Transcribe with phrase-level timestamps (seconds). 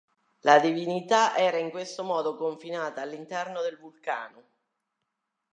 [0.39, 4.43] La divinità era in questo modo confinata all'interno del vulcano.